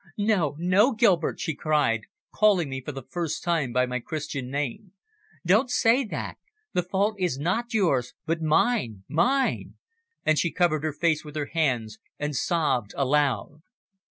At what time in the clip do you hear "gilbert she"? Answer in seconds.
0.93-1.53